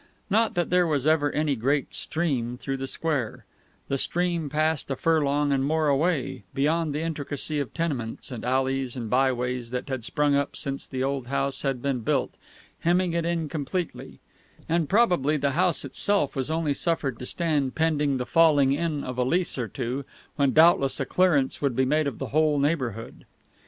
[0.31, 3.45] Not that there was ever any great "stream" through the square;
[3.87, 8.95] the stream passed a furlong and more away, beyond the intricacy of tenements and alleys
[8.95, 12.33] and byways that had sprung up since the old house had been built,
[12.79, 14.19] hemming it in completely;
[14.67, 19.19] and probably the house itself was only suffered to stand pending the falling in of
[19.19, 20.03] a lease or two,
[20.35, 23.23] when doubtless a clearance would be made of the whole neighbourhood.